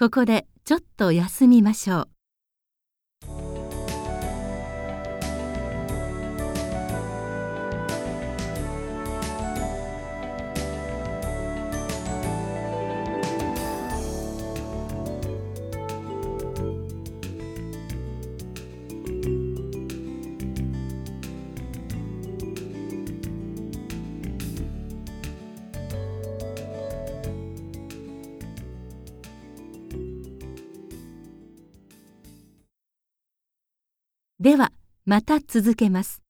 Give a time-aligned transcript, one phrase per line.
[0.00, 2.19] ここでちょっと休みましょう。
[34.40, 34.72] では
[35.04, 36.22] また続けます。